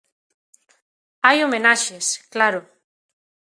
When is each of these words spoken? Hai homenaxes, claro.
Hai 1.25 1.37
homenaxes, 1.41 2.05
claro. 2.33 2.61